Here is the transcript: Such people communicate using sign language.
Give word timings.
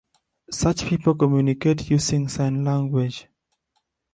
Such 0.49 0.85
people 0.85 1.13
communicate 1.13 1.91
using 1.91 2.27
sign 2.27 2.65
language. 2.65 3.27